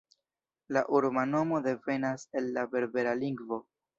La 0.77 0.81
urba 0.99 1.25
nomo 1.33 1.59
devenas 1.67 2.25
el 2.41 2.49
la 2.57 2.65
berbera 2.75 3.17
lingvo. 3.23 3.63